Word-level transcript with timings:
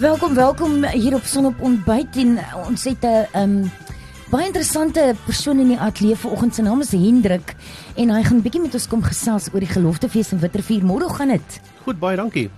Welkom, 0.00 0.34
welkom 0.34 0.84
hier 0.84 1.14
op 1.14 1.26
Sonop 1.28 1.58
Ontbyt 1.60 2.14
en 2.22 2.38
ons 2.56 2.84
het 2.88 3.04
'n 3.04 3.36
um 3.36 3.70
baie 4.30 4.46
interessante 4.46 5.14
persoon 5.24 5.60
in 5.60 5.68
die 5.68 5.78
ateljee 5.78 6.16
vanoggend. 6.16 6.54
Sy 6.54 6.62
naam 6.62 6.80
is 6.80 6.92
Hendrik 6.92 7.54
en 7.96 8.08
hy 8.08 8.22
gaan 8.22 8.36
'n 8.36 8.42
bietjie 8.42 8.62
met 8.62 8.74
ons 8.74 8.88
kom 8.88 9.02
gesels 9.02 9.52
oor 9.52 9.60
die 9.60 9.68
geloftefees 9.68 10.32
in 10.32 10.38
Wittervier. 10.38 10.82
Môre 10.82 11.08
gaan 11.08 11.28
dit? 11.28 11.60
Goed, 11.84 11.98
baie 11.98 12.16
dankie. 12.16 12.50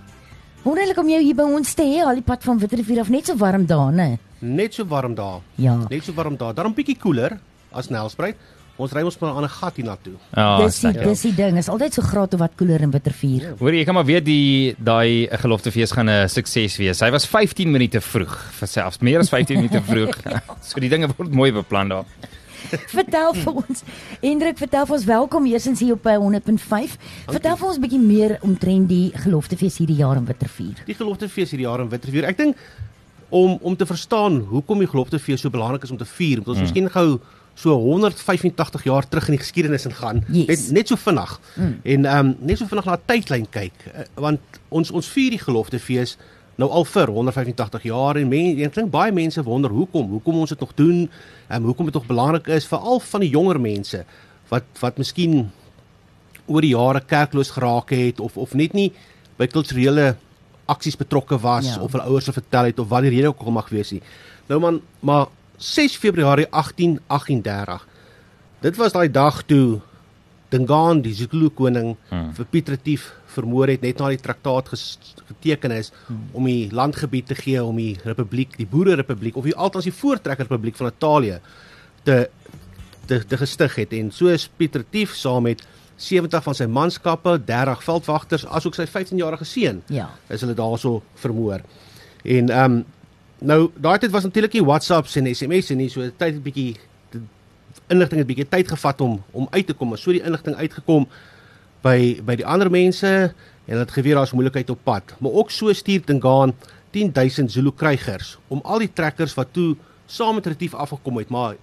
Wonderlik 0.63 0.97
om 0.97 1.09
jou 1.09 1.21
hier 1.21 1.35
by 1.35 1.43
ons 1.43 1.73
te 1.73 1.83
hê. 1.83 2.05
Al 2.05 2.13
die 2.13 2.23
pad 2.23 2.43
van 2.43 2.59
Wittervier 2.59 2.99
af 2.99 3.09
net 3.09 3.25
so 3.25 3.35
warm 3.35 3.65
daar, 3.65 3.91
né? 3.91 4.17
Net 4.39 4.73
so 4.73 4.85
warm 4.85 5.15
daar. 5.15 5.41
Ja. 5.55 5.79
Net 5.89 6.03
so 6.03 6.13
warm 6.13 6.37
daar. 6.37 6.53
Daarom 6.53 6.73
bietjie 6.73 6.97
koeler 6.97 7.39
as 7.71 7.89
Nelspruit. 7.89 8.35
Ons 8.81 8.93
ry 8.95 9.03
ons 9.05 9.17
maar 9.21 9.35
aan 9.37 9.45
'n 9.45 9.53
gat 9.53 9.75
hiernatoe. 9.75 10.13
Ja, 10.33 10.57
dis 10.57 10.79
die, 10.79 10.91
dis 10.91 11.21
die 11.21 11.35
ding. 11.35 11.57
Is 11.57 11.69
altyd 11.69 11.93
so 11.93 12.01
graad 12.01 12.33
of 12.33 12.39
wat 12.39 12.55
koeler 12.55 12.81
in 12.81 12.91
Wittervier. 12.91 13.41
Ja. 13.41 13.53
Hoor 13.59 13.73
jy 13.73 13.83
kan 13.85 13.93
maar 13.93 14.05
weet 14.05 14.25
die 14.25 14.75
daai 14.79 15.27
geloftefees 15.29 15.91
gaan 15.91 16.09
'n 16.09 16.27
sukses 16.27 16.77
wees. 16.77 16.99
Hy 16.99 17.11
was 17.11 17.25
15 17.25 17.71
minute 17.71 18.01
vroeg, 18.01 18.33
vir 18.59 18.67
selfs 18.67 18.99
meer 18.99 19.19
as 19.19 19.29
15 19.29 19.57
minute 19.57 19.81
vroeg. 19.81 20.17
so 20.69 20.79
die 20.79 20.89
dinge 20.89 21.07
word 21.07 21.31
mooi 21.31 21.51
beplan 21.51 21.89
daar. 21.89 22.05
vertel 22.89 23.33
vir 23.33 23.53
ons. 23.53 23.83
Hendrik, 24.21 24.57
vertel 24.57 24.85
vir 24.85 24.95
ons 24.95 25.05
welkom 25.05 25.45
eersins 25.45 25.79
hier 25.79 25.93
op 25.93 26.05
100.5. 26.05 26.97
Vertel 27.27 27.57
vir 27.57 27.67
ons 27.67 27.77
'n 27.77 27.81
bietjie 27.81 28.01
meer 28.01 28.37
omtrent 28.41 28.89
die 28.89 29.11
geloftefees 29.13 29.77
hierdie 29.77 29.97
jaar 30.01 30.17
in 30.17 30.25
Wittervier. 30.25 30.81
Die 30.85 30.97
geloftefees 30.97 31.51
hierdie 31.51 31.67
jaar 31.67 31.81
in 31.81 31.89
Wittervier. 31.89 32.25
Ek 32.25 32.37
dink 32.37 32.57
om 33.29 33.57
om 33.61 33.75
te 33.75 33.85
verstaan 33.85 34.39
hoekom 34.49 34.79
die 34.79 34.87
geloftefees 34.87 35.41
so 35.41 35.49
belangrik 35.49 35.83
is 35.83 35.91
om 35.91 35.97
te 35.97 36.05
vier, 36.05 36.37
moet 36.37 36.47
ons 36.47 36.57
mm. 36.57 36.63
miskien 36.63 36.89
gou 36.89 37.19
so 37.55 37.75
185 37.77 38.83
jaar 38.83 39.07
terug 39.07 39.27
in 39.29 39.35
die 39.37 39.43
geskiedenis 39.43 39.85
ingaan. 39.85 40.23
Yes. 40.27 40.47
Net 40.47 40.71
net 40.71 40.87
so 40.87 40.95
vinnig. 40.95 41.39
Mm. 41.55 41.79
En 41.83 42.05
ehm 42.05 42.27
um, 42.27 42.35
net 42.39 42.57
so 42.57 42.69
vinnig 42.69 42.85
na 42.85 42.99
tydlyn 43.05 43.49
kyk, 43.49 43.85
uh, 43.93 44.07
want 44.15 44.61
ons 44.69 44.91
ons 44.91 45.11
vier 45.15 45.35
die 45.37 45.43
geloftefees 45.43 46.17
nou 46.61 46.69
al 46.69 46.85
vir 46.85 47.09
185 47.09 47.87
jaar 47.89 48.17
en 48.19 48.29
mense 48.29 48.67
ek 48.67 48.75
dink 48.75 48.91
baie 48.93 49.13
mense 49.15 49.41
wonder 49.45 49.73
hoekom 49.73 50.11
hoekom 50.17 50.43
ons 50.43 50.53
dit 50.53 50.61
nog 50.61 50.73
doen 50.77 50.99
en 51.01 51.57
um, 51.57 51.69
hoekom 51.69 51.89
dit 51.89 51.97
nog 51.97 52.09
belangrik 52.09 52.49
is 52.53 52.69
veral 52.69 53.01
van 53.01 53.25
die 53.25 53.31
jonger 53.33 53.59
mense 53.61 54.03
wat 54.51 54.67
wat 54.81 54.99
miskien 55.01 55.47
oor 56.45 56.61
die 56.61 56.75
jare 56.75 57.01
kerkloos 57.01 57.53
geraak 57.55 57.95
het 57.95 58.21
of 58.21 58.37
of 58.37 58.53
net 58.53 58.75
nie 58.77 58.91
by 59.39 59.47
kulturele 59.49 60.13
aksies 60.69 60.97
betrokke 60.99 61.39
was 61.41 61.71
ja. 61.71 61.79
of 61.81 61.95
hulle 61.95 62.05
ouers 62.05 62.29
hulle 62.29 62.37
vertel 62.37 62.69
het 62.69 62.79
of 62.79 62.91
wat 62.91 63.07
die 63.07 63.15
rede 63.15 63.31
ook 63.33 63.41
al 63.41 63.57
mag 63.57 63.71
wees 63.73 63.95
nie 63.95 64.03
nou 64.51 64.61
man 64.61 64.81
maar 65.01 65.31
6 65.63 65.95
Februarie 65.95 66.47
1838 66.51 67.87
dit 68.65 68.77
was 68.79 68.91
daai 68.91 69.11
dag 69.11 69.43
toe 69.47 69.79
Dingaan 70.51 71.01
die 71.01 71.13
Zulu 71.15 71.49
koning 71.55 71.93
hmm. 72.09 72.33
vir 72.37 72.47
Piet 72.51 72.71
Retief 72.73 73.05
vermoor 73.33 73.71
het 73.71 73.81
net 73.81 74.01
na 74.01 74.09
die 74.11 74.19
traktaat 74.21 74.69
geteken 74.73 75.71
is 75.73 75.93
hmm. 76.07 76.25
om 76.35 76.49
die 76.49 76.67
landgebied 76.75 77.31
te 77.31 77.37
gee 77.39 77.63
om 77.63 77.79
die 77.79 77.95
republiek, 78.03 78.57
die 78.59 78.67
Boere 78.67 78.97
Republiek 78.99 79.39
of 79.39 79.47
die 79.47 79.55
altans 79.55 79.87
die 79.87 79.95
Voortrekker 79.95 80.49
Republiek 80.49 80.75
van 80.81 80.91
Italië 80.91 81.39
te 82.03 82.17
te 83.07 83.21
te 83.27 83.39
gestig 83.39 83.77
het 83.79 83.95
en 83.95 84.11
so 84.11 84.27
is 84.31 84.49
Piet 84.59 84.75
Retief 84.75 85.15
saam 85.15 85.47
met 85.47 85.63
70 86.03 86.43
van 86.43 86.55
sy 86.57 86.67
manskappe, 86.67 87.37
30 87.47 87.83
veldwagters 87.85 88.43
asook 88.51 88.75
sy 88.75 88.83
15-jarige 88.89 89.45
seun. 89.47 89.83
Ja. 89.93 90.09
Is 90.33 90.41
hulle 90.43 90.55
daarso 90.57 91.03
vermoor. 91.21 91.63
En 92.23 92.49
ehm 92.49 92.77
um, 92.79 92.83
nou 93.43 93.67
daai 93.75 93.97
tyd 93.99 94.11
was 94.13 94.25
natuurlik 94.27 94.55
nie 94.55 94.63
WhatsApps 94.63 95.17
en 95.19 95.27
SMS'e 95.35 95.75
nie, 95.75 95.89
so 95.91 96.07
tyd 96.17 96.35
'n 96.35 96.43
bietjie 96.43 96.77
inligting 97.91 98.21
het 98.21 98.27
bietjie 98.27 98.49
tyd 98.49 98.67
gevat 98.67 99.01
om 99.01 99.23
om 99.31 99.47
uit 99.51 99.67
te 99.67 99.73
kom, 99.73 99.89
maar 99.89 99.97
so 99.97 100.11
die 100.11 100.23
inligting 100.23 100.55
uitgekom 100.55 101.07
by 101.83 102.21
by 102.23 102.35
die 102.35 102.45
ander 102.45 102.71
mense 102.71 103.33
en 103.65 103.77
dit 103.77 103.91
geweer 103.91 104.15
daar's 104.15 104.31
moeilikheid 104.31 104.69
op 104.69 104.79
pad. 104.83 105.03
Maar 105.19 105.31
ook 105.31 105.51
so 105.51 105.73
stuur 105.73 106.01
Dingaan 106.05 106.53
10000 106.91 107.51
Zulu 107.51 107.71
krygers 107.71 108.37
om 108.47 108.61
al 108.63 108.79
die 108.79 108.93
trekkers 108.93 109.33
wat 109.33 109.47
toe 109.51 109.75
saam 110.05 110.35
met 110.35 110.45
Retief 110.45 110.73
afgekom 110.73 111.17
het, 111.17 111.29
maar 111.29 111.55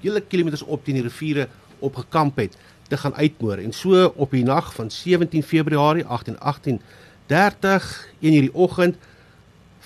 hele 0.00 0.20
kilometers 0.20 0.62
op 0.62 0.84
teen 0.84 0.94
die 0.94 1.02
riviere 1.02 1.48
opgekamp 1.78 2.36
het 2.36 2.56
te 2.88 2.96
gaan 2.96 3.14
uitmoor. 3.14 3.58
En 3.58 3.72
so 3.72 4.12
op 4.16 4.30
die 4.30 4.44
nag 4.44 4.74
van 4.74 4.90
17 4.90 5.42
Februarie 5.42 6.04
1830 6.04 8.08
in 8.18 8.32
hierdie 8.32 8.54
oggend 8.54 8.96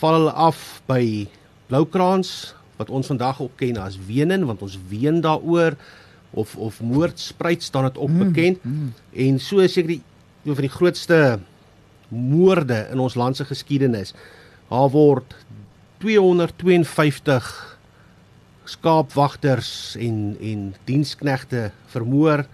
val 0.01 0.19
hulle 0.19 0.33
af 0.33 0.83
by 0.87 1.27
Bloukraans 1.69 2.55
wat 2.79 2.91
ons 2.91 3.11
vandag 3.11 3.41
ook 3.43 3.57
ken 3.59 3.81
as 3.83 3.99
Wenen 4.07 4.47
want 4.47 4.63
ons 4.63 4.79
ween 4.89 5.21
daaroor 5.25 5.77
of 6.31 6.57
of 6.57 6.81
moordspruit 6.81 7.63
staan 7.63 7.89
dit 7.89 7.99
op 7.99 8.11
mm, 8.11 8.19
bekend 8.19 8.65
mm, 8.65 8.73
mm. 8.73 8.93
en 9.27 9.41
so 9.41 9.59
is 9.65 9.73
seker 9.73 9.97
die 9.97 10.03
een 10.45 10.55
van 10.55 10.67
die 10.69 10.77
grootste 10.77 11.39
moorde 12.09 12.87
in 12.93 12.99
ons 12.99 13.15
land 13.15 13.37
se 13.37 13.45
geskiedenis. 13.45 14.15
Daar 14.69 14.91
word 14.91 15.35
252 15.99 17.49
skaapwagters 18.69 19.97
en 19.99 20.37
en 20.41 20.75
diensknegte 20.85 21.71
vermoor, 21.93 22.45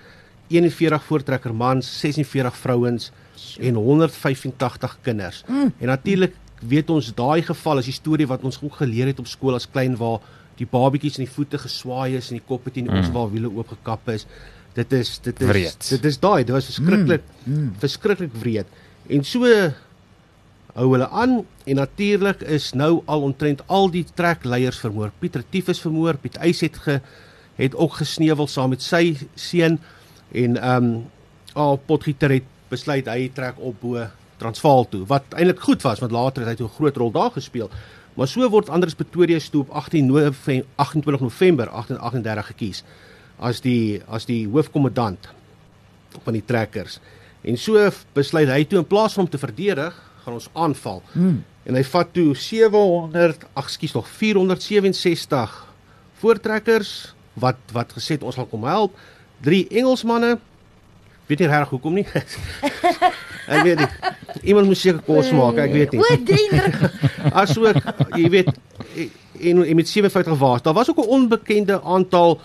41 0.48 1.04
voortrekker 1.04 1.54
mans, 1.54 1.88
46 2.00 2.56
vrouens 2.56 3.10
en 3.58 3.74
185 3.74 4.98
kinders. 5.02 5.42
Mm. 5.48 5.72
En 5.78 5.86
natuurlik 5.86 6.34
weet 6.68 6.90
ons 6.90 7.12
daai 7.16 7.42
geval 7.42 7.82
is 7.82 7.90
die 7.90 7.96
storie 7.96 8.26
wat 8.30 8.44
ons 8.46 8.58
ook 8.62 8.80
geleer 8.80 9.10
het 9.10 9.20
op 9.22 9.28
skool 9.30 9.56
as 9.58 9.68
klein 9.70 9.96
waar 10.00 10.20
die 10.58 10.66
babetjies 10.70 11.18
in 11.18 11.26
die 11.26 11.34
voete 11.34 11.58
geswaai 11.58 12.16
is 12.18 12.30
en 12.30 12.38
die 12.38 12.46
koppe 12.46 12.72
teen 12.74 12.88
mm. 12.88 13.00
ons 13.00 13.10
waar 13.14 13.30
wiele 13.32 13.50
oopgekap 13.50 14.10
is. 14.14 14.26
Dit 14.74 14.92
is 14.92 15.18
dit 15.22 15.40
is 15.40 15.48
wreed. 15.48 15.88
dit 15.96 16.04
is 16.10 16.18
daai, 16.22 16.44
dit 16.44 16.54
was 16.54 16.70
verskriklik 16.70 17.26
mm. 17.44 17.54
mm. 17.54 17.72
verskriklik 17.82 18.36
wreed. 18.42 18.70
En 19.10 19.26
so 19.26 19.50
hou 20.74 20.88
hulle 20.90 21.08
aan 21.10 21.42
en 21.70 21.78
natuurlik 21.78 22.42
is 22.50 22.72
nou 22.74 23.02
al 23.10 23.26
omtrent 23.28 23.62
al 23.66 23.90
die 23.90 24.04
trekleiers 24.14 24.80
vermoor. 24.82 25.12
Pieter 25.18 25.44
Tiefus 25.50 25.82
vermoor, 25.82 26.18
Piet 26.22 26.38
Eys 26.42 26.64
het 26.66 26.78
ge 26.86 27.00
het 27.54 27.76
ook 27.78 28.00
gesneuwel 28.00 28.48
saam 28.50 28.72
met 28.74 28.82
sy 28.82 29.14
seun 29.38 29.78
en 30.34 30.56
ehm 30.58 30.88
um, 30.90 31.04
al 31.54 31.76
Potgieter 31.86 32.32
het 32.34 32.46
besluit 32.66 33.06
hy 33.06 33.28
trek 33.30 33.60
op 33.62 33.76
bo 33.78 34.08
Transvaal 34.36 34.88
toe 34.88 35.04
wat 35.06 35.24
eintlik 35.36 35.60
goed 35.60 35.82
was 35.82 36.02
want 36.02 36.12
later 36.12 36.46
het 36.46 36.58
hy 36.58 36.64
'n 36.64 36.76
groot 36.76 36.96
rol 36.96 37.10
daar 37.10 37.30
gespeel. 37.30 37.70
Maar 38.14 38.28
so 38.28 38.48
word 38.48 38.68
Andries 38.68 38.94
Pretorius 38.94 39.48
toe 39.48 39.60
op 39.60 39.70
18 39.70 40.06
November 40.06 40.64
28 40.76 41.20
November 41.20 41.68
1838 41.70 42.46
gekies 42.46 42.84
as 43.38 43.60
die 43.60 44.02
as 44.06 44.24
die 44.24 44.48
hoofkommandant 44.48 45.28
van 46.22 46.32
die 46.32 46.44
trekkers. 46.44 47.00
En 47.42 47.58
so 47.58 47.90
besluit 48.12 48.48
hy 48.48 48.64
toe 48.64 48.78
in 48.78 48.86
plaas 48.86 49.12
van 49.12 49.24
om 49.24 49.30
te 49.30 49.38
verdedig, 49.38 49.94
gaan 50.24 50.36
ons 50.38 50.48
aanval. 50.52 51.02
Hmm. 51.12 51.42
En 51.64 51.74
hy 51.74 51.82
vat 51.84 52.12
toe 52.12 52.34
700, 52.36 53.44
ag 53.52 53.70
skus 53.72 53.92
nog 53.96 54.08
467 54.08 55.58
voortrekkers 56.22 57.14
wat 57.40 57.58
wat 57.72 57.92
gesê 57.96 58.16
het 58.16 58.24
ons 58.24 58.38
gaan 58.38 58.48
kom 58.48 58.64
help. 58.68 58.96
Drie 59.44 59.66
Engelsmanne 59.68 60.38
weet 61.26 61.38
nie 61.38 61.48
reg 61.48 61.68
hoekom 61.68 61.94
nie. 61.94 62.06
ek 63.54 63.62
weet 63.64 63.78
nie. 63.78 63.88
Iemand 64.42 64.66
moet 64.66 64.78
seker 64.78 65.00
kos 65.06 65.30
maak, 65.32 65.60
ek 65.64 65.72
weet 65.72 65.94
nie. 65.96 66.00
O, 66.00 66.18
drie. 66.24 66.48
Asook 67.40 67.80
jy 68.16 68.28
weet 68.28 68.50
en, 69.40 69.64
en 69.64 69.76
met 69.76 69.88
57 69.88 70.38
waas. 70.38 70.62
Daar 70.62 70.76
was 70.76 70.90
ook 70.90 71.00
'n 71.04 71.08
onbekende 71.18 71.82
aantal 71.82 72.40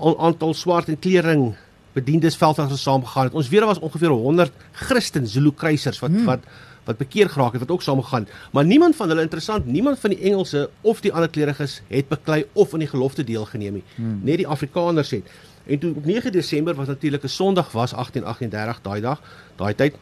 aantal 0.00 0.54
swart 0.54 0.88
en 0.88 0.98
klering 0.98 1.54
bediendes 1.92 2.36
veldwagters 2.36 2.82
saamgegaan 2.82 3.24
het. 3.24 3.32
Ons 3.32 3.48
weet 3.48 3.60
daar 3.60 3.68
was 3.68 3.78
ongeveer 3.78 4.08
100 4.08 4.52
Christen 4.72 5.26
Zulu 5.26 5.52
kruisers 5.52 5.98
wat 5.98 6.10
hmm. 6.10 6.24
wat 6.24 6.40
wat 6.84 6.96
bekeer 6.96 7.28
geraak 7.28 7.52
het 7.52 7.60
wat 7.60 7.70
ook 7.70 7.82
saamgegaan. 7.82 8.28
Maar 8.52 8.64
niemand 8.64 8.96
van 8.96 9.08
hulle 9.08 9.20
interessant, 9.20 9.66
niemand 9.66 9.98
van 9.98 10.10
die 10.10 10.18
Engelse 10.18 10.70
of 10.80 11.00
die 11.00 11.12
ander 11.12 11.28
kleriges 11.28 11.82
het 11.88 12.08
beklei 12.08 12.44
of 12.52 12.72
aan 12.72 12.78
die 12.78 12.88
gelofte 12.88 13.24
deelgeneem 13.24 13.72
nie. 13.72 13.84
Hmm. 13.94 14.20
Net 14.22 14.36
die 14.36 14.46
Afrikaners 14.46 15.10
het. 15.10 15.30
En 15.64 15.78
toe 15.78 15.94
op 15.94 16.04
9 16.04 16.32
Desember 16.32 16.74
wat 16.74 16.86
natuurlik 16.86 17.22
'n 17.22 17.28
Sondag 17.28 17.72
was 17.72 17.92
1838 17.92 18.80
daai 18.82 19.00
dag, 19.00 19.22
daai 19.56 19.74
tyd. 19.74 19.94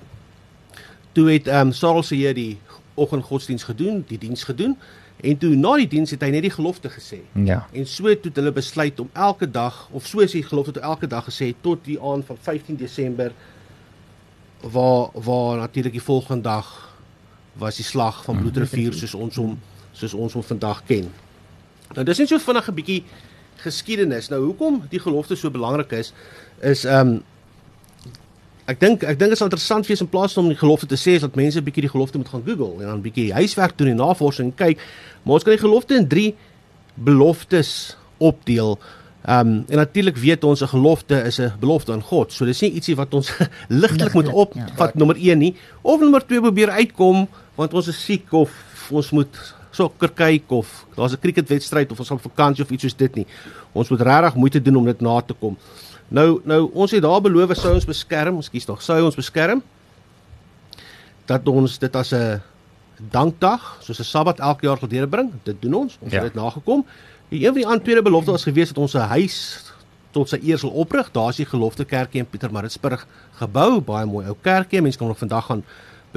Toe 1.13 1.31
het 1.31 1.47
ehm 1.47 1.67
um, 1.67 1.73
Sarel 1.73 2.03
se 2.03 2.15
heer 2.15 2.35
die 2.35 2.59
oggendgodsdiens 2.95 3.63
gedoen, 3.63 4.05
die 4.07 4.19
diens 4.19 4.45
gedoen. 4.45 4.79
En 5.21 5.39
toe 5.39 5.55
na 5.55 5.77
die 5.77 5.89
diens 5.89 6.11
het 6.11 6.23
hy 6.23 6.31
net 6.31 6.45
die 6.47 6.55
gelofte 6.55 6.91
gesê. 6.91 7.19
Ja. 7.33 7.67
En 7.73 7.87
so 7.87 8.07
het 8.07 8.29
hulle 8.35 8.53
besluit 8.53 9.01
om 9.01 9.11
elke 9.13 9.51
dag 9.51 9.89
of 9.91 10.07
so 10.07 10.19
is 10.23 10.33
die 10.33 10.43
gelofte 10.43 10.73
toe 10.73 10.83
elke 10.83 11.07
dag 11.07 11.25
gesê 11.27 11.55
tot 11.61 11.85
die 11.85 11.99
aand 12.01 12.25
van 12.25 12.37
15 12.41 12.77
Desember 12.77 13.33
waar 14.61 15.09
waar 15.13 15.57
natuurlik 15.57 15.93
die 15.93 16.03
volgende 16.03 16.43
dag 16.43 16.97
was 17.53 17.77
die 17.77 17.85
slag 17.85 18.25
van 18.25 18.39
Bloedrivier 18.39 18.95
soos 18.95 19.15
ons 19.15 19.37
hom 19.37 19.59
soos 19.93 20.15
ons 20.15 20.33
hom 20.33 20.43
vandag 20.43 20.85
ken. 20.87 21.11
Nou 21.95 22.05
dis 22.05 22.19
net 22.19 22.29
so 22.29 22.39
vinnig 22.39 22.69
'n 22.69 22.75
bietjie 22.75 23.05
geskiedenis. 23.63 24.29
Nou 24.29 24.45
hoekom 24.45 24.83
die 24.91 25.01
gelofte 25.01 25.37
so 25.37 25.51
belangrik 25.51 25.93
is 25.93 26.13
is 26.61 26.85
ehm 26.85 27.09
um, 27.09 27.23
ek 28.69 28.81
dink 28.81 29.03
ek 29.03 29.17
dink 29.19 29.31
dit 29.33 29.39
is 29.39 29.45
interessant 29.45 29.87
wees 29.89 30.03
in 30.05 30.11
plaas 30.13 30.37
om 30.37 30.51
die 30.51 30.59
gelofte 30.59 30.87
te 30.87 30.99
sê 31.01 31.17
is 31.17 31.25
dat 31.25 31.37
mense 31.37 31.59
'n 31.59 31.65
bietjie 31.65 31.87
die 31.87 31.95
gelofte 31.95 32.19
moet 32.19 32.29
gaan 32.29 32.45
Google 32.45 32.83
en 32.83 32.87
dan 32.87 32.99
'n 32.99 33.07
bietjie 33.07 33.33
huiswerk 33.33 33.79
doen 33.79 33.89
en 33.89 33.97
navorsing 33.97 34.55
kyk. 34.55 34.79
Maar 35.23 35.35
ons 35.35 35.43
kan 35.43 35.53
die 35.53 35.67
gelofte 35.67 35.95
in 35.95 36.09
3 36.09 36.35
beloftes 36.95 37.97
opdeel. 38.19 38.79
Ehm 39.25 39.49
um, 39.49 39.65
en 39.69 39.77
natuurlik 39.77 40.17
weet 40.17 40.45
ons 40.45 40.63
'n 40.63 40.69
gelofte 40.69 41.23
is 41.25 41.39
'n 41.39 41.53
belofte 41.61 41.93
aan 41.93 42.03
God. 42.03 42.33
So 42.33 42.45
dis 42.45 42.61
nie 42.61 42.73
ietsie 42.73 42.97
wat 42.97 43.15
ons 43.15 43.33
ligtelik 43.83 44.13
moet 44.13 44.29
opvat 44.29 44.93
ja. 44.93 44.99
nommer 44.99 45.17
1 45.17 45.39
nie 45.39 45.55
of 45.83 46.01
nommer 46.01 46.27
2 46.27 46.41
probeer 46.41 46.71
uitkom 46.71 47.29
want 47.55 47.75
ons 47.75 47.89
is 47.89 48.05
siek 48.05 48.33
of 48.33 48.51
ons 48.91 49.11
moet 49.11 49.55
sokker 49.79 50.13
kyk 50.15 50.51
of 50.51 50.87
daar's 50.97 51.15
'n 51.15 51.23
cricketwedstryd 51.23 51.93
of 51.93 51.99
ons 51.99 52.11
op 52.11 52.23
vakansie 52.23 52.65
of 52.65 52.71
iets 52.71 52.83
soos 52.83 52.97
dit 52.97 53.15
nie. 53.15 53.27
Ons 53.73 53.89
moet 53.91 54.01
regtig 54.01 54.35
moeite 54.35 54.63
doen 54.63 54.77
om 54.77 54.85
dit 54.85 55.01
na 55.01 55.21
te 55.21 55.35
kom. 55.35 55.57
Nou 56.09 56.41
nou 56.45 56.71
ons 56.75 56.91
het 56.91 57.03
daar 57.03 57.21
beloof 57.21 57.57
sou 57.57 57.75
ons 57.75 57.85
beskerm, 57.85 58.39
ekskuus 58.39 58.65
tog, 58.65 58.83
sou 58.83 59.05
ons 59.05 59.17
beskerm 59.17 59.63
dat 61.27 61.49
ons 61.49 61.79
dit 61.79 61.97
as 61.97 62.13
'n 62.13 62.41
dankdag, 63.11 63.79
soos 63.81 64.01
'n 64.01 64.05
Sabbat 64.05 64.41
elke 64.41 64.67
jaar 64.67 64.79
gelede 64.79 65.07
bring. 65.07 65.31
Dit 65.45 65.63
doen 65.63 65.75
ons. 65.75 65.99
Ons 66.01 66.13
ja. 66.13 66.23
het 66.23 66.33
dit 66.33 66.43
nagekom. 66.43 66.87
Die 67.29 67.41
een 67.41 67.53
van 67.53 67.61
die 67.61 67.67
ander 67.67 67.83
tweede 67.83 68.03
belofte 68.03 68.31
was 68.31 68.43
gewees 68.43 68.69
dat 68.69 68.79
ons 68.79 68.95
'n 68.95 69.09
huis 69.09 69.65
tot 70.11 70.29
sy 70.29 70.39
eer 70.43 70.59
sal 70.59 70.71
oprig. 70.71 71.11
Daar's 71.13 71.37
die 71.37 71.47
gelofte 71.47 71.85
kerkie 71.85 72.21
in 72.21 72.29
Pietermaritzburg 72.29 73.07
gebou, 73.39 73.81
baie 73.81 74.07
mooi 74.07 74.27
ou 74.27 74.37
kerkie. 74.43 74.83
Mense 74.83 74.99
kan 74.99 75.09
nog 75.09 75.19
vandag 75.19 75.47
gaan 75.47 75.65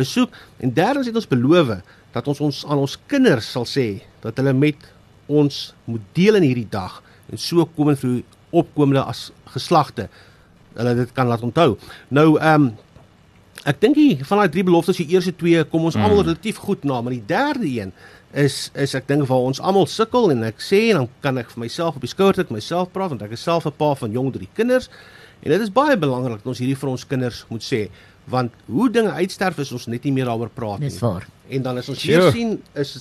besoek. 0.01 0.33
En 0.59 0.73
derdens 0.73 1.09
het 1.09 1.15
ons 1.15 1.29
beloof 1.29 1.77
dat 2.11 2.27
ons 2.27 2.43
ons 2.49 2.65
aan 2.67 2.83
ons 2.83 2.97
kinders 3.11 3.47
sal 3.55 3.67
sê 3.69 3.87
dat 4.23 4.37
hulle 4.41 4.53
met 4.53 4.89
ons 5.31 5.63
moet 5.87 6.03
deel 6.17 6.41
in 6.41 6.47
hierdie 6.49 6.69
dag 6.69 6.99
en 7.31 7.39
so 7.39 7.65
kom 7.77 7.93
en 7.93 7.99
vir 7.99 8.21
opkomende 8.51 9.03
as 9.07 9.29
geslagte 9.53 10.09
hulle 10.75 10.95
dit 10.95 11.11
kan 11.15 11.27
laat 11.27 11.43
onthou. 11.43 11.75
Nou 12.09 12.29
ehm 12.39 12.69
um, 12.69 12.71
ek 13.67 13.77
dink 13.77 13.93
die 13.93 14.25
van 14.25 14.39
daai 14.41 14.49
drie 14.49 14.63
beloftes, 14.65 14.97
die 14.97 15.13
eerste 15.13 15.35
twee 15.37 15.61
kom 15.69 15.83
ons 15.85 15.95
mm. 15.95 16.01
almal 16.07 16.23
relatief 16.25 16.57
goed 16.57 16.81
na, 16.87 16.97
maar 17.01 17.13
die 17.13 17.25
derde 17.29 17.67
een 17.69 17.91
is 18.33 18.71
is 18.79 18.95
ek 18.95 19.07
dink 19.09 19.27
waar 19.29 19.47
ons 19.49 19.59
almal 19.59 19.87
sukkel 19.91 20.31
en 20.31 20.45
ek 20.47 20.63
sê 20.63 20.79
en 20.91 21.01
dan 21.01 21.09
kan 21.23 21.39
ek 21.41 21.51
vir 21.51 21.65
myself 21.65 21.97
op 21.99 22.05
die 22.05 22.11
skouer 22.11 22.37
tik 22.37 22.53
myself 22.53 22.91
praat 22.95 23.11
want 23.13 23.25
ek 23.25 23.35
is 23.35 23.43
self 23.43 23.67
'n 23.67 23.75
pa 23.77 23.93
van 23.99 24.11
jong 24.11 24.31
drie 24.33 24.49
kinders 24.55 24.89
en 25.43 25.51
dit 25.51 25.61
is 25.61 25.73
baie 25.73 25.97
belangrik 25.97 26.39
dat 26.39 26.47
ons 26.47 26.59
hierdie 26.59 26.79
vir 26.79 26.89
ons 26.89 27.05
kinders 27.07 27.45
moet 27.49 27.63
sê 27.63 27.89
want 28.29 28.51
hoe 28.65 28.89
dinge 28.89 29.11
uitsterf 29.11 29.57
is 29.57 29.71
ons 29.71 29.87
net 29.91 30.03
nie 30.03 30.13
meer 30.13 30.29
daaroor 30.29 30.51
praat 30.53 30.79
nie. 30.79 30.89
Dis 30.89 30.99
waar. 31.01 31.25
En 31.51 31.61
dan 31.65 31.77
as 31.81 31.89
ons 31.91 32.03
weer 32.07 32.29
sien 32.31 32.53
is 32.79 32.91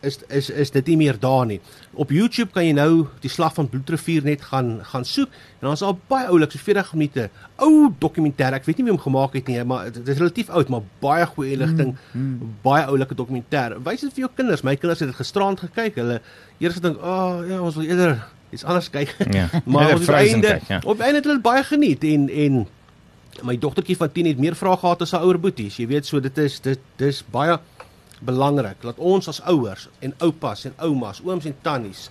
is 0.00 0.18
is 0.28 0.50
is 0.50 0.70
dit 0.70 0.90
nie 0.92 0.96
meer 1.00 1.16
daar 1.18 1.46
nie. 1.46 1.58
Op 1.92 2.12
YouTube 2.14 2.52
kan 2.54 2.66
jy 2.66 2.74
nou 2.76 3.06
die 3.24 3.30
slag 3.32 3.54
van 3.56 3.68
Bloedrivier 3.72 4.22
net 4.26 4.44
gaan 4.46 4.76
gaan 4.86 5.04
soek 5.08 5.32
en 5.58 5.66
dan's 5.66 5.82
al 5.82 5.96
baie 6.10 6.28
oulik 6.30 6.54
so 6.54 6.62
40 6.62 6.92
minute 6.94 7.26
ou 7.56 7.88
dokumentêr. 7.98 8.54
Ek 8.54 8.68
weet 8.68 8.78
nie 8.78 8.86
wie 8.86 8.94
hom 8.94 9.02
gemaak 9.02 9.34
het 9.38 9.50
nie, 9.50 9.58
maar 9.64 9.90
dit 9.90 10.06
is 10.06 10.22
relatief 10.22 10.52
oud, 10.54 10.70
maar 10.70 10.86
baie 11.02 11.26
goeie 11.32 11.56
inligting, 11.56 11.96
mm, 12.12 12.22
mm. 12.22 12.54
baie 12.62 12.86
oulike 12.86 13.18
dokumentêr. 13.18 13.78
Wys 13.88 14.06
dit 14.06 14.14
vir 14.14 14.26
jou 14.26 14.32
kinders. 14.38 14.62
My 14.62 14.76
kinders 14.78 15.02
het 15.02 15.10
dit 15.10 15.18
gisterand 15.18 15.64
gekyk. 15.66 15.98
Hulle 15.98 16.20
eers 16.60 16.78
gedink, 16.78 17.02
"Ag, 17.02 17.42
oh, 17.42 17.48
ja, 17.48 17.60
ons 17.60 17.74
wil 17.80 17.90
eerder 17.90 18.22
iets 18.52 18.64
anders 18.64 18.90
kyk." 18.90 19.16
Ja. 19.32 19.48
maar 19.64 19.96
op 19.96 20.08
einde 20.08 20.60
kyk, 20.60 20.68
ja. 20.68 20.80
op 20.84 21.00
einde 21.00 21.24
het 21.24 21.24
hulle 21.32 21.40
baie 21.42 21.64
geniet 21.64 22.04
en 22.04 22.30
en 22.30 22.66
my 23.44 23.56
dogtertjie 23.60 23.96
van 23.96 24.12
10 24.12 24.26
het 24.30 24.38
meer 24.38 24.56
vrae 24.56 24.76
gehad 24.76 25.02
as 25.02 25.12
haar 25.12 25.24
ouer 25.26 25.38
boeties. 25.40 25.76
Jy 25.80 25.86
weet 25.90 26.06
so 26.06 26.20
dit 26.20 26.38
is 26.38 26.60
dit 26.64 26.80
dis 27.00 27.22
baie 27.32 27.58
belangrik 28.24 28.80
dat 28.80 28.98
ons 28.98 29.28
as 29.28 29.42
ouers 29.44 29.88
en 30.00 30.14
oupas 30.24 30.64
en 30.64 30.76
oumas, 30.86 31.20
ooms 31.24 31.44
en 31.44 31.56
tannies 31.62 32.08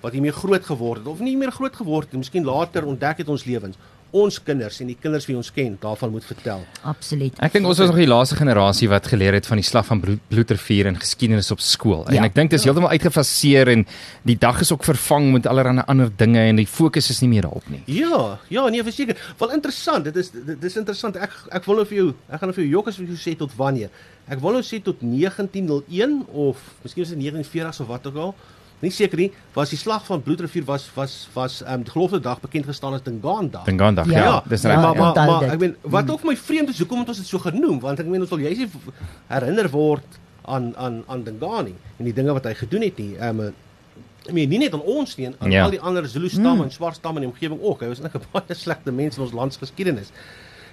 wat 0.00 0.14
hiermee 0.14 0.32
groot 0.32 0.64
geword 0.64 1.02
het 1.02 1.10
of 1.10 1.20
nie 1.20 1.36
meer 1.36 1.52
groot 1.52 1.74
geword 1.76 2.08
het, 2.08 2.20
miskien 2.20 2.46
later 2.46 2.86
ontdek 2.86 3.24
het 3.24 3.28
ons 3.28 3.44
lewens 3.44 3.76
ons 4.16 4.38
kinders 4.42 4.80
en 4.80 4.88
die 4.88 4.96
kinders 4.96 5.26
wie 5.28 5.36
ons 5.36 5.50
ken 5.52 5.74
daarvan 5.82 6.10
moet 6.14 6.24
vertel. 6.24 6.62
Absoluut. 6.88 7.36
Ek 7.44 7.52
dink 7.52 7.68
ons 7.68 7.80
was 7.82 7.90
nog 7.90 8.00
die 8.00 8.08
laaste 8.08 8.38
generasie 8.38 8.88
wat 8.88 9.06
geleer 9.10 9.36
het 9.36 9.48
van 9.48 9.60
die 9.60 9.66
slag 9.66 9.86
van 9.88 10.00
Bloedrivier 10.00 10.88
en 10.88 10.96
geskiedenis 11.00 11.50
op 11.52 11.60
skool. 11.64 12.06
Ja. 12.06 12.22
En 12.22 12.28
ek 12.28 12.36
dink 12.38 12.52
dit 12.52 12.58
is 12.58 12.64
ja. 12.64 12.72
heeltemal 12.72 12.94
uitgefaseer 12.96 13.72
en 13.74 13.84
die 14.28 14.38
dag 14.40 14.62
is 14.64 14.72
ook 14.72 14.86
vervang 14.88 15.30
met 15.36 15.48
allerlei 15.50 15.84
ander 15.86 16.12
dinge 16.16 16.40
en 16.40 16.60
die 16.60 16.68
fokus 16.68 17.10
is 17.12 17.20
nie 17.24 17.30
meer 17.34 17.48
daarop 17.48 17.68
nie. 17.72 17.82
Ja, 17.92 18.38
ja, 18.52 18.68
nee, 18.72 18.84
verseker. 18.86 19.20
Wel 19.38 19.56
interessant. 19.58 20.08
Dit 20.08 20.16
is 20.16 20.32
dit 20.32 20.64
is 20.64 20.78
interessant. 20.80 21.18
Ek 21.20 21.34
ek 21.60 21.68
wil 21.68 21.82
nou 21.82 21.88
vir 21.88 22.00
jou, 22.00 22.10
ek 22.28 22.40
gaan 22.40 22.52
nou 22.52 22.56
vir 22.56 22.64
jou 22.64 22.76
jokkes 22.78 23.00
vir 23.02 23.12
jou 23.12 23.20
sê 23.20 23.36
tot 23.36 23.52
wanneer. 23.58 23.92
Ek 24.28 24.40
wil 24.44 24.56
nou 24.56 24.64
sê 24.64 24.80
tot 24.84 25.00
1901 25.04 26.22
of 26.32 26.62
miskien 26.84 27.04
is 27.04 27.12
dit 27.12 27.20
1940 27.28 27.84
of 27.84 27.92
wat 27.92 28.08
ook 28.08 28.22
al 28.24 28.34
nie 28.80 28.90
seker 28.94 29.18
nie, 29.18 29.28
was 29.54 29.72
die 29.74 29.78
slag 29.78 30.04
van 30.06 30.22
Bloedrivier 30.22 30.64
was 30.68 30.86
was 30.94 31.28
was 31.34 31.60
ehm 31.62 31.80
um, 31.80 31.86
gelofte 31.88 32.20
dag 32.20 32.40
bekend 32.40 32.66
gestaan 32.66 32.94
as 32.94 33.02
Dingaandag. 33.02 33.64
Dingaandag, 33.64 34.10
ja. 34.10 34.24
ja. 34.24 34.42
Dis 34.46 34.62
reg. 34.62 34.76
Maar 34.76 34.96
maar, 34.96 35.14
maar 35.14 35.42
ek 35.42 35.58
meen 35.58 35.76
wat 35.82 36.04
hmm. 36.04 36.12
ook 36.12 36.24
my 36.24 36.36
vreemd 36.36 36.68
is, 36.68 36.78
hoekom 36.78 36.98
het 36.98 37.08
ons 37.08 37.22
dit 37.22 37.26
so 37.26 37.38
genoem? 37.38 37.80
Want 37.80 37.98
ek 37.98 38.06
meen 38.06 38.20
ons 38.20 38.30
wil 38.30 38.44
jy 38.44 38.68
herinner 39.26 39.70
word 39.70 40.20
aan 40.48 40.76
aan 40.76 41.02
aan 41.06 41.24
Dingani 41.24 41.74
en 41.96 42.04
die 42.04 42.14
dinge 42.14 42.32
wat 42.32 42.46
hy 42.48 42.54
gedoen 42.54 42.86
het 42.86 43.02
nie. 43.02 43.14
Ehm 43.18 43.40
um, 43.48 43.54
ek 44.28 44.34
meen 44.36 44.50
nie 44.52 44.60
net 44.64 44.74
aan 44.76 44.84
ons 44.84 45.16
nie, 45.16 45.30
aan 45.38 45.50
ja. 45.50 45.64
al 45.64 45.72
die 45.72 45.80
ander 45.80 46.06
Zulu 46.06 46.28
stamme 46.28 46.62
mm. 46.62 46.68
en 46.68 46.74
swart 46.74 46.98
stamme 47.00 47.22
in 47.22 47.28
die 47.28 47.32
omgewing 47.32 47.62
ook. 47.62 47.82
Hy 47.82 47.88
was 47.94 48.02
net 48.04 48.14
'n 48.14 48.26
baie 48.32 48.54
slegte 48.54 48.92
mens 48.92 49.16
in 49.16 49.24
ons 49.24 49.32
landsgeskiedenis. 49.32 50.12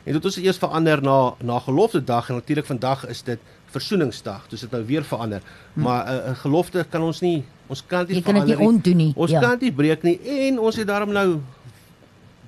En 0.05 0.13
dit 0.13 0.21
het 0.21 0.25
ons 0.25 0.37
eers 0.37 0.61
verander 0.61 1.01
na 1.01 1.33
na 1.41 1.59
gelofte 1.59 2.03
dag 2.03 2.29
en 2.29 2.35
natuurlik 2.35 2.65
vandag 2.65 3.07
is 3.09 3.23
dit 3.23 3.39
versoeningsdag. 3.75 4.47
Dis 4.51 4.63
dit 4.65 4.71
nou 4.71 4.83
weer 4.87 5.03
verander. 5.03 5.41
Hm. 5.73 5.81
Maar 5.81 6.05
'n 6.05 6.09
uh, 6.09 6.29
uh, 6.29 6.37
gelofte 6.43 6.85
kan 6.89 7.01
ons 7.01 7.21
nie 7.21 7.43
ons 7.67 7.83
kan 7.85 8.05
dit 8.05 8.15
nie 8.15 8.23
verander 8.23 8.45
nie. 8.45 8.51
Jy 8.51 8.55
kan 8.55 8.57
dit 8.57 8.57
nie 8.57 8.67
ontdoen 8.67 8.97
nie. 8.97 9.13
Ons 9.15 9.31
ja. 9.31 9.39
kan 9.39 9.59
dit 9.59 9.75
breek 9.75 10.03
nie 10.03 10.19
en 10.47 10.59
ons 10.59 10.75
het 10.75 10.87
daarom 10.87 11.11
nou 11.11 11.41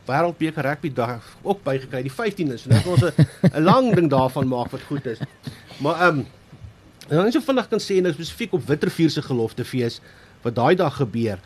wêreldbeker 0.07 0.63
rugby 0.63 0.93
dag 0.93 1.23
ook 1.43 1.63
bygekry 1.63 2.01
die 2.05 2.13
15de. 2.13 2.57
So 2.57 2.69
net 2.69 2.87
ons 2.87 3.03
'n 3.53 3.63
lang 3.63 3.95
ding 3.95 4.09
daarvan 4.09 4.47
maak 4.47 4.71
wat 4.71 4.81
goed 4.87 5.05
is. 5.05 5.19
Maar 5.77 6.01
ehm 6.01 6.17
um, 6.17 6.25
dan 7.07 7.27
is 7.27 7.33
jy 7.33 7.41
vinnig 7.41 7.67
kan 7.67 7.79
sê 7.79 8.01
nou 8.01 8.13
spesifiek 8.13 8.53
op 8.53 8.67
Witrifuur 8.67 9.09
se 9.09 9.21
geloftefees 9.21 10.01
wat 10.43 10.55
daai 10.55 10.75
dag 10.75 10.95
gebeur. 10.95 11.39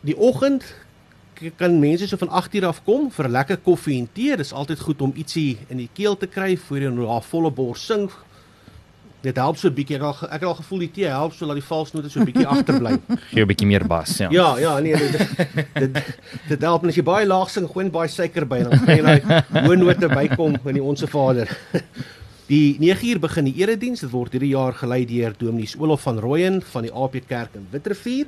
Die 0.00 0.16
oggend 0.16 0.64
kan 1.56 1.78
mense 1.80 2.06
so 2.08 2.16
van 2.16 2.28
8uur 2.28 2.64
af 2.66 2.84
kom 2.84 3.10
vir 3.10 3.28
'n 3.28 3.32
lekker 3.32 3.56
koffie 3.56 3.98
en 3.98 4.08
tee. 4.12 4.36
Dis 4.36 4.52
altyd 4.52 4.80
goed 4.80 5.02
om 5.02 5.12
ietsie 5.16 5.58
in 5.68 5.76
die 5.76 5.88
keel 5.92 6.16
te 6.16 6.26
kry 6.26 6.56
voor 6.56 6.78
jy 6.78 6.88
nou 6.88 7.06
daar 7.06 7.22
volle 7.22 7.50
bors 7.50 7.86
sing. 7.86 8.10
Dit 9.22 9.36
help 9.36 9.56
so 9.56 9.68
'n 9.68 9.74
bietjie. 9.74 9.96
Ek, 9.96 10.22
ek 10.22 10.30
het 10.30 10.44
al 10.44 10.54
gevoel 10.54 10.78
die 10.78 10.90
tee 10.90 11.06
help 11.06 11.32
so 11.32 11.46
dat 11.46 11.54
die 11.54 11.62
valsnote 11.64 12.10
so 12.10 12.20
'n 12.20 12.24
bietjie 12.24 12.46
agterbly. 12.54 12.98
Gee 13.30 13.42
'n 13.42 13.46
bietjie 13.46 13.66
meer 13.66 13.86
bas, 13.86 14.18
ja. 14.18 14.28
Ja, 14.30 14.58
ja, 14.58 14.78
nee, 14.78 14.96
dit 14.96 15.18
dit 15.74 16.18
dit 16.48 16.60
help 16.60 16.84
as 16.86 16.94
jy 16.94 17.02
baie 17.02 17.26
laag 17.26 17.50
sing, 17.50 17.68
gooi 17.68 17.90
baie 17.90 18.08
suiker 18.08 18.46
by 18.46 18.62
dan 18.62 18.78
gaan 18.78 18.96
jy 18.96 19.02
nou 19.02 19.66
hoë 19.66 19.78
note 19.78 20.08
bykom 20.08 20.58
in 20.66 20.74
die 20.74 20.82
onsse 20.82 21.06
Vader. 21.06 21.48
Die 22.52 22.76
9uur 22.80 23.18
begin 23.20 23.44
die 23.44 23.54
erediens. 23.62 24.00
Dit 24.00 24.10
word 24.10 24.32
hierdie 24.32 24.50
jaar 24.52 24.74
gelei 24.74 25.06
deur 25.06 25.32
Dominee 25.38 25.70
Olof 25.78 26.02
van 26.02 26.18
Rooyen 26.18 26.60
van 26.62 26.82
die 26.82 26.92
AP 26.92 27.14
Kerk 27.26 27.54
in 27.54 27.66
Witrifuur. 27.70 28.26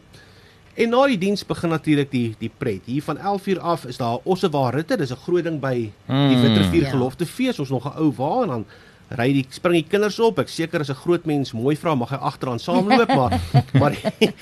En 0.75 0.91
na 0.91 1.05
die 1.07 1.19
diens 1.19 1.45
begin 1.47 1.71
natuurlik 1.71 2.11
die 2.11 2.35
die 2.41 2.51
pret. 2.51 2.89
Hier 2.91 3.03
van 3.03 3.19
11:00 3.19 3.61
af 3.61 3.85
is 3.87 3.97
daar 3.97 4.19
Ossewa 4.25 4.71
ritte. 4.71 4.97
Dis 4.97 5.13
'n 5.13 5.23
groot 5.27 5.45
ding 5.45 5.61
by 5.61 5.93
die 6.07 6.39
Witrifuur 6.43 6.83
ja. 6.83 6.91
gelofte 6.91 7.27
fees. 7.27 7.59
Ons 7.59 7.71
nog 7.71 7.85
'n 7.85 7.99
ou 7.99 8.13
wa 8.17 8.43
en 8.43 8.49
dan 8.49 8.65
ry 9.09 9.33
die 9.33 9.47
spring 9.49 9.75
die 9.75 9.91
kinders 9.91 10.19
op. 10.19 10.39
Ek 10.39 10.49
seker 10.49 10.81
as 10.81 10.91
'n 10.91 10.95
groot 10.95 11.25
mens 11.25 11.53
mooi 11.53 11.77
vra 11.77 11.95
mag 11.95 12.11
hy 12.11 12.17
agteraan 12.17 12.59
saamloop, 12.59 13.09
maar 13.09 13.41
maar 13.81 13.91
die, 13.91 14.33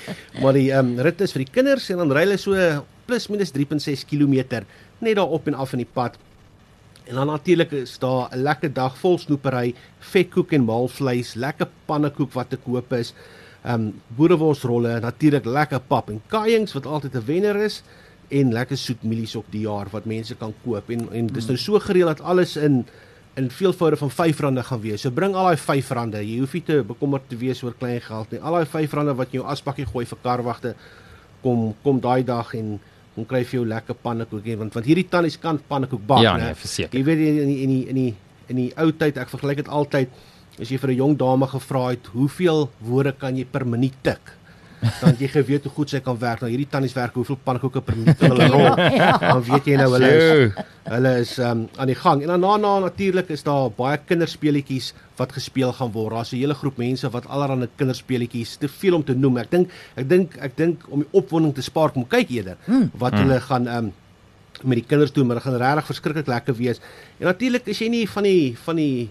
maar 0.41 0.53
die 0.53 0.71
ehm 0.71 0.85
um, 0.85 0.99
rit 0.99 1.21
is 1.21 1.31
vir 1.31 1.45
die 1.45 1.53
kinders 1.53 1.89
en 1.89 1.97
dan 1.97 2.11
ry 2.11 2.25
hulle 2.25 2.37
so 2.37 2.53
plus 3.05 3.27
minus 3.27 3.51
3.6 3.51 4.05
km 4.05 4.63
net 4.99 5.15
daar 5.15 5.29
op 5.29 5.47
en 5.47 5.53
af 5.53 5.73
in 5.73 5.79
die 5.79 5.93
pad. 5.93 6.17
En 7.05 7.15
dan 7.15 7.27
natuurlik 7.27 7.71
is 7.71 7.99
daar 7.99 8.29
'n 8.31 8.41
lekker 8.41 8.73
dag 8.73 8.97
vol 8.97 9.17
snoepery, 9.17 9.75
vetkoek 9.99 10.51
en 10.53 10.65
maalvleis, 10.65 11.35
lekker 11.35 11.67
pannekoek 11.85 12.33
wat 12.33 12.49
te 12.49 12.57
koop 12.57 12.93
is 12.93 13.13
ehm 13.63 13.73
um, 13.73 14.01
boerewolsrolle, 14.17 14.99
natuurlik 14.99 15.45
lekker 15.45 15.79
pap 15.87 16.09
en 16.09 16.21
kaaings 16.27 16.73
wat 16.73 16.85
altyd 16.85 17.15
'n 17.15 17.25
wenner 17.25 17.55
is 17.55 17.83
en 18.27 18.53
lekker 18.53 18.77
soet 18.77 19.03
mielies 19.03 19.35
op 19.35 19.45
die 19.51 19.61
jaar 19.61 19.87
wat 19.91 20.05
mense 20.05 20.35
kan 20.35 20.53
koop 20.63 20.89
en 20.89 21.07
en 21.11 21.27
dis 21.27 21.47
nou 21.47 21.57
so 21.57 21.79
gereël 21.79 22.07
dat 22.07 22.21
alles 22.21 22.57
in 22.57 22.85
in 23.35 23.49
veelvoude 23.49 23.97
van 23.97 24.09
R5 24.09 24.35
gaan 24.61 24.81
wees. 24.81 25.01
So 25.01 25.11
bring 25.11 25.35
al 25.35 25.43
daai 25.43 25.57
R5. 25.57 26.19
Jy 26.21 26.39
hoef 26.39 26.53
nie 26.53 26.63
te 26.63 26.83
bekommerd 26.83 27.29
te 27.29 27.37
wees 27.37 27.63
oor 27.63 27.73
klein 27.73 28.01
geld 28.01 28.31
nie. 28.31 28.39
Al 28.39 28.53
daai 28.53 28.65
R5 28.65 29.15
wat 29.15 29.31
jy 29.31 29.39
jou 29.39 29.45
aspakkie 29.45 29.85
gooi 29.85 30.05
vir 30.05 30.17
karwagte 30.21 30.75
kom 31.41 31.73
kom 31.83 31.99
daai 31.99 32.23
dag 32.23 32.53
en 32.53 32.79
kom 33.15 33.25
kry 33.25 33.43
vir 33.43 33.59
jou 33.59 33.65
lekker 33.67 33.95
pannekoek 33.95 34.45
want 34.57 34.73
want 34.73 34.85
hierdie 34.85 35.07
tannies 35.09 35.37
kan 35.37 35.59
pannekoek 35.67 36.05
bak, 36.07 36.21
ja, 36.21 36.37
nee, 36.37 36.53
verseker. 36.53 36.97
Jy 36.97 37.05
weet 37.05 37.19
in 37.19 37.47
die, 37.47 37.59
in 37.63 37.69
die 37.69 37.87
in 37.89 37.95
die 37.95 38.13
in 38.47 38.55
die 38.59 38.71
ou 38.77 38.91
tyd, 38.91 39.17
ek 39.17 39.31
vergelyk 39.31 39.63
dit 39.63 39.69
altyd 39.71 40.09
as 40.59 40.69
jy 40.69 40.77
vir 40.77 40.91
'n 40.91 40.97
jong 40.97 41.17
dame 41.17 41.47
gevra 41.47 41.89
het 41.89 42.05
hoeveel 42.13 42.69
woorde 42.79 43.11
kan 43.11 43.35
jy 43.35 43.45
per 43.45 43.65
minuut 43.65 43.95
tik? 44.03 44.21
Dan 45.01 45.15
jy 45.19 45.29
geweet 45.31 45.63
hoe 45.67 45.71
goed 45.71 45.91
sy 45.93 46.01
kan 46.03 46.17
werk. 46.19 46.41
Nou 46.43 46.49
hierdie 46.51 46.67
tannies 46.69 46.95
werk 46.95 47.15
hoeveel 47.15 47.39
pannekoeke 47.45 47.81
per 47.85 47.95
minuut 47.95 48.19
hulle 48.19 48.47
rol. 48.51 48.67
Ja, 48.99 49.17
dan 49.21 49.41
weet 49.47 49.69
jy 49.69 49.77
nou 49.79 49.87
hulle 49.93 50.09
is, 50.11 50.59
hulle 50.89 51.13
is 51.21 51.31
um, 51.39 51.63
aan 51.79 51.91
die 51.91 51.95
gang. 51.95 52.21
En 52.25 52.33
dan 52.33 52.43
daarna 52.43 52.73
natuurlik 52.83 53.31
is 53.33 53.45
daar 53.47 53.71
baie 53.71 53.97
kinderspeletjies 53.97 54.91
wat 55.19 55.31
gespeel 55.31 55.71
gaan 55.77 55.91
word. 55.95 56.13
Daar's 56.17 56.33
'n 56.33 56.41
hele 56.43 56.53
groep 56.53 56.77
mense 56.77 57.09
wat 57.09 57.27
allerlei 57.27 57.69
kinderspeletjies 57.77 58.57
te 58.57 58.67
veel 58.67 58.95
om 58.95 59.03
te 59.03 59.15
noem. 59.15 59.37
Ek 59.37 59.51
dink 59.51 59.71
ek 59.95 60.09
dink 60.09 60.37
ek 60.37 60.57
dink 60.57 60.83
om 60.89 60.99
die 60.99 61.11
opwinding 61.11 61.55
te 61.55 61.61
spaar 61.61 61.91
kom 61.91 62.07
kyk 62.07 62.29
eerder 62.29 62.57
hmm. 62.65 62.91
wat 62.93 63.13
hulle 63.13 63.39
hmm. 63.39 63.47
gaan 63.47 63.67
um, 63.67 63.93
met 64.63 64.77
die 64.77 64.87
kinders 64.87 65.13
doen. 65.13 65.27
Maar 65.27 65.39
dit 65.39 65.45
gaan 65.45 65.57
regtig 65.57 65.85
verskriklik 65.85 66.27
lekker 66.27 66.55
wees. 66.55 66.79
En 67.19 67.25
natuurlik 67.25 67.67
is 67.67 67.79
jy 67.79 67.87
nie 67.87 68.07
van 68.09 68.23
die 68.23 68.57
van 68.57 68.75
die 68.75 69.09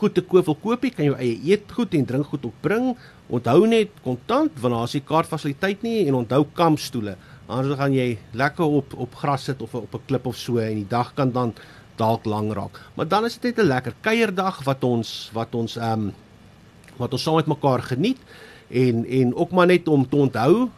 goed 0.00 0.14
te 0.14 0.22
koop 0.22 0.46
wil 0.46 0.58
koop, 0.60 0.84
jy 0.84 0.90
kan 0.94 1.08
jou 1.08 1.16
eie 1.16 1.38
eetgoed 1.52 1.94
en 1.94 2.04
drinkgoed 2.08 2.44
opbring. 2.48 2.90
Onthou 3.28 3.66
net 3.66 3.94
kontant 4.04 4.60
want 4.62 4.74
daar 4.74 4.84
is 4.84 4.96
nie 4.98 5.06
kaartfasiliteit 5.08 5.82
nie 5.86 6.06
en 6.06 6.20
onthou 6.20 6.44
kampstoele. 6.58 7.16
Anders 7.46 7.78
gaan 7.78 7.94
jy 7.94 8.18
lekker 8.36 8.76
op 8.80 8.94
op 9.06 9.14
gras 9.22 9.44
sit 9.48 9.62
of 9.62 9.74
op 9.74 9.94
'n 9.94 10.06
klip 10.06 10.26
of 10.26 10.36
so 10.36 10.58
en 10.58 10.74
die 10.74 10.88
dag 10.88 11.14
kan 11.14 11.32
dan 11.32 11.54
dalk 11.96 12.24
lank 12.24 12.52
raak. 12.52 12.80
Maar 12.94 13.08
dan 13.08 13.24
is 13.24 13.38
dit 13.38 13.56
net 13.56 13.64
'n 13.64 13.68
lekker 13.68 13.94
kuierdag 14.00 14.64
wat 14.64 14.84
ons 14.84 15.30
wat 15.32 15.54
ons 15.54 15.76
ehm 15.76 15.92
um, 15.92 16.14
wat 16.96 17.12
ons 17.12 17.22
saam 17.22 17.36
met 17.36 17.46
mekaar 17.46 17.82
geniet. 17.82 18.18
En 18.68 19.04
en 19.04 19.34
ook 19.34 19.50
maar 19.50 19.66
net 19.66 19.88
om 19.88 20.08
te 20.08 20.16
onthou 20.16 20.70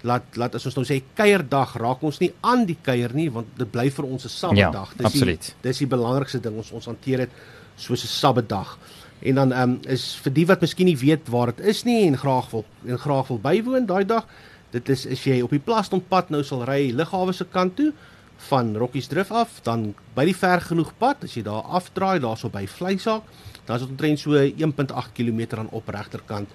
laat 0.00 0.22
laat 0.36 0.54
as 0.54 0.66
ons 0.66 0.74
nou 0.74 0.86
sê 0.86 1.02
kuierdag 1.14 1.76
raak 1.76 2.02
ons 2.02 2.18
nie 2.18 2.32
aan 2.40 2.64
die 2.66 2.78
kuier 2.82 3.14
nie 3.14 3.28
want 3.32 3.46
dit 3.58 3.70
bly 3.70 3.90
vir 3.90 4.04
ons 4.04 4.24
'n 4.24 4.28
sabbatdag. 4.28 4.94
Ja, 4.98 5.04
absoluut. 5.04 5.44
Die, 5.44 5.54
dis 5.68 5.78
die 5.78 5.86
belangrikste 5.86 6.40
ding 6.40 6.56
ons 6.56 6.72
ons 6.72 6.86
hanteer 6.86 7.18
dit 7.18 7.30
soos 7.76 8.04
'n 8.04 8.06
sabbatdag. 8.06 8.78
En 9.18 9.34
dan 9.34 9.52
ehm 9.52 9.70
um, 9.70 9.78
is 9.88 10.16
vir 10.22 10.32
die 10.32 10.46
wat 10.46 10.60
miskien 10.60 10.86
nie 10.86 10.98
weet 10.98 11.28
waar 11.28 11.54
dit 11.54 11.64
is 11.66 11.84
nie 11.84 12.06
en 12.06 12.18
graag 12.18 12.50
wil 12.50 12.64
en 12.86 12.98
graag 12.98 13.28
wil 13.28 13.38
bywoon 13.38 13.86
daai 13.86 14.04
dag, 14.04 14.26
dit 14.70 14.88
is 14.88 15.06
as 15.06 15.24
jy 15.24 15.40
op 15.42 15.50
die 15.50 15.62
Plastonpad 15.62 16.30
nou 16.30 16.42
sal 16.44 16.64
ry 16.64 16.92
Lughawe 16.92 17.32
se 17.32 17.44
kant 17.44 17.76
toe 17.76 17.92
van 18.48 18.76
Rockies 18.76 19.08
Drift 19.08 19.30
af, 19.30 19.60
dan 19.64 19.94
by 20.14 20.26
die 20.28 20.36
ver 20.36 20.60
genoeg 20.60 20.92
pad, 20.98 21.24
as 21.24 21.36
jy 21.36 21.42
daar 21.46 21.64
afdraai 21.78 22.18
daarso 22.20 22.50
by 22.52 22.66
Vleisaak, 22.68 23.22
dan 23.66 23.76
is 23.76 23.82
dit 23.82 23.90
omtrent 23.90 24.20
so 24.20 24.36
1.8 24.36 25.14
km 25.16 25.58
aan 25.58 25.70
op 25.74 25.88
regterkant 25.88 26.48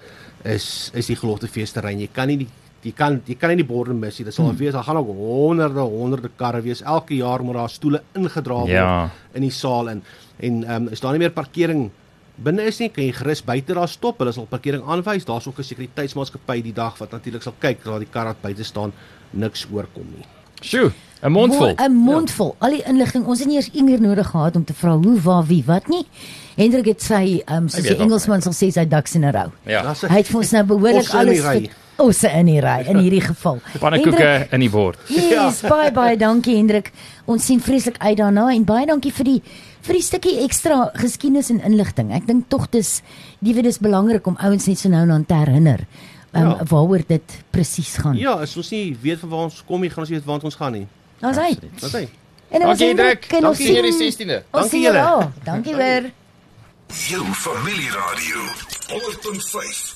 is 0.44 0.90
is 0.94 1.10
die 1.10 1.16
geloftefeesterrein. 1.16 2.00
Jy 2.00 2.08
kan 2.12 2.30
nie 2.30 2.44
die 2.44 2.48
jy 2.82 2.92
kan 2.92 3.20
jy 3.26 3.36
kan 3.38 3.52
nie 3.52 3.62
die 3.62 3.68
borde 3.68 3.94
mis 3.94 4.18
nie. 4.18 4.24
Dit 4.24 4.34
sal 4.34 4.48
hmm. 4.48 4.58
wees, 4.58 4.72
daar 4.72 4.84
gaan 4.84 4.96
ook 4.96 5.14
honderde 5.16 5.80
honderde 5.80 6.30
karre 6.36 6.62
wees. 6.62 6.82
Elke 6.82 7.14
jaar 7.14 7.42
moet 7.42 7.54
daar 7.54 7.70
stoele 7.70 8.02
ingedra 8.14 8.54
word 8.54 8.70
Ja. 8.70 9.10
in 9.34 9.42
die 9.42 9.50
saal 9.50 9.88
in. 9.88 10.02
En 10.38 10.64
ehm 10.64 10.82
um, 10.82 10.88
is 10.88 11.00
daar 11.00 11.12
nie 11.12 11.18
meer 11.18 11.30
parkering 11.30 11.90
binne 12.42 12.66
is 12.66 12.78
nie, 12.80 12.88
kan 12.88 13.04
jy 13.04 13.12
gerus 13.12 13.42
buite 13.44 13.74
daar 13.74 13.88
stop. 13.88 14.18
Hulle 14.18 14.32
sal 14.32 14.46
parkering 14.50 14.84
aanwys. 14.88 15.24
Daar's 15.24 15.46
ook 15.46 15.58
'n 15.58 15.62
sekuriteitsmaatskappy 15.64 16.62
die 16.62 16.72
dag 16.72 16.98
wat 16.98 17.10
natuurlik 17.10 17.42
sal 17.42 17.54
kyk 17.58 17.84
dat 17.84 17.98
die 17.98 18.10
kar 18.10 18.26
wat 18.26 18.40
buite 18.40 18.64
staan 18.64 18.92
niks 19.30 19.66
oorkom 19.72 20.06
nie. 20.16 20.26
Sjoe, 20.62 20.92
'n 21.22 21.32
mondvol. 21.32 21.74
'n 21.76 21.92
mondvol. 21.92 22.54
Al 22.58 22.70
die 22.70 22.82
inligting. 22.86 23.26
Ons 23.26 23.38
het 23.38 23.48
nie 23.48 23.56
eers 23.56 23.70
Inger 23.72 24.00
nodig 24.00 24.26
gehad 24.26 24.56
om 24.56 24.64
te 24.64 24.74
vra 24.74 24.96
hoe, 24.96 25.20
waar, 25.20 25.46
wie, 25.46 25.62
wat 25.66 25.88
nie. 25.88 26.06
Hendrik 26.56 26.84
het 26.86 27.02
sy 27.02 27.42
ehm 27.44 27.56
um, 27.56 27.68
soos 27.68 27.80
weet 27.80 27.90
die 27.90 27.94
ook 27.94 28.02
Engelsman 28.02 28.42
sal 28.42 28.52
sê 28.52 28.70
sy 28.70 28.84
ducks 28.88 29.14
in 29.14 29.24
'n 29.24 29.32
rou. 29.32 29.50
Ja. 29.66 29.94
Hy 30.08 30.16
het 30.16 30.26
vir 30.26 30.38
ons 30.38 30.50
nou 30.50 30.64
behoorlik 30.64 31.10
alles 31.10 31.40
ry. 31.40 31.70
Osse 32.00 32.28
in 32.38 32.46
die 32.46 32.60
ry 32.60 32.80
in 32.88 32.98
hierdie 32.98 33.20
geval. 33.20 33.60
Pannekoeke 33.82 34.48
in 34.52 34.60
die 34.60 34.70
bord. 34.70 34.98
Yes, 35.12 35.60
baie 35.72 35.90
baie 35.92 36.16
dankie 36.16 36.56
Hendrik. 36.56 36.92
Ons 37.26 37.44
sien 37.46 37.60
vreeslik 37.60 37.98
uit 38.00 38.16
daarna 38.18 38.48
en 38.54 38.64
baie 38.64 38.86
dankie 38.86 39.12
vir 39.12 39.24
die 39.24 39.42
vir 39.82 39.94
die 39.98 40.02
stukkie 40.02 40.36
ekstra 40.44 40.90
geskiedenis 40.94 41.50
en 41.50 41.60
inligting. 41.66 42.12
Ek 42.14 42.26
dink 42.26 42.48
tog 42.48 42.68
dis 42.70 43.00
die 43.42 43.54
weet 43.54 43.64
dis 43.66 43.78
belangrik 43.82 44.26
om 44.30 44.36
ouens 44.40 44.66
net 44.70 44.78
so 44.78 44.88
nou 44.88 45.02
en 45.02 45.08
dan 45.16 45.24
te 45.26 45.34
herinner. 45.34 45.86
Um, 46.32 46.46
Ja. 46.48 46.64
waaroor 46.64 47.02
dit 47.06 47.32
presies 47.52 47.96
gaan. 48.00 48.16
Ja, 48.16 48.32
as 48.40 48.56
ons 48.56 48.70
nie 48.72 48.96
weet 49.02 49.18
van 49.20 49.28
waar 49.28 49.42
ons 49.50 49.58
kom 49.68 49.80
nie, 49.84 49.90
gaan 49.92 50.00
ons 50.06 50.08
nie 50.08 50.16
weet 50.16 50.24
waar 50.26 50.40
ons 50.48 50.54
gaan 50.56 50.72
nie. 50.72 50.86
Daar's 51.20 51.36
hy. 51.36 51.50
Wat 51.82 51.92
hy? 51.92 52.08
En 52.52 52.60
Dankie 52.64 52.86
Hendrik. 52.86 53.26
en 53.36 53.46
ons 53.50 53.58
Dankie 53.58 53.74
vir 53.76 53.82
die 53.82 53.92
16de. 53.98 54.38
Ons 54.50 54.62
Dankie 54.70 54.80
julle. 54.86 55.04
Dankie 55.44 55.76
weer. 55.76 56.08
Jou 57.08 57.24
familieradio 57.44 58.40
100.5 58.88 59.90